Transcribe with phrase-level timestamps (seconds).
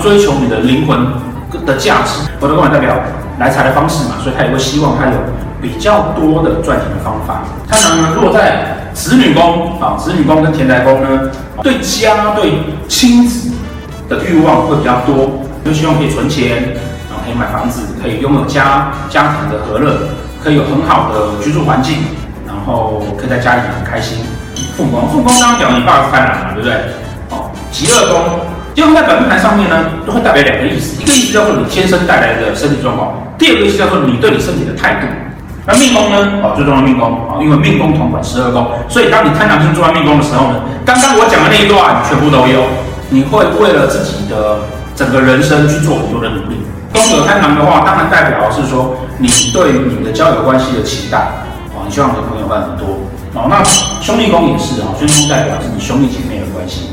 [0.00, 1.06] 追求你的灵魂
[1.66, 2.28] 的价值。
[2.40, 2.94] 我的宫代表
[3.38, 5.16] 来财的方式嘛，所以他也会希望他有
[5.60, 7.42] 比较多的赚钱的方法。
[7.68, 11.30] 贪狼呢，如果在子女宫啊，子女宫跟田宅宫呢，
[11.62, 12.52] 对家对
[12.88, 13.50] 亲子
[14.08, 16.62] 的欲望会比较多，就希望可以存钱，
[17.08, 20.08] 然后可以买房子，可以拥有家家庭的和乐，
[20.42, 21.96] 可以有很好的居住环境，
[22.46, 24.18] 然后可以在家里很开心。
[24.76, 26.74] 父母宫，父母宫刚刚讲你爸是贪狼嘛，对不对？
[27.30, 28.20] 哦，极乐宫，
[28.74, 35.06] 疾厄宫在本命盘上面呢，都会代表两个意思，一个意思叫做你天生带来的身体状况，第二个意思叫做你对你身体的态度。
[35.66, 36.42] 那命宫呢？
[36.42, 42.64] 哦，最重要命宫啊，因为命宫统管十二宫，所以当你贪狼星坐在命宫的时候呢，刚刚我讲的那一段全部都有。
[43.10, 44.58] 你会为了自己的
[44.96, 46.56] 整个人生去做很多的努力。
[46.92, 51.18] 宫格贪狼的话，当然代表是说你对你的交友关系的期待
[51.76, 52.98] 啊，你希望你的朋友会很多。
[53.34, 53.62] 哦，那
[54.00, 56.88] 兄弟宫也是啊，兄弟宫代表是你兄弟姐妹的关系。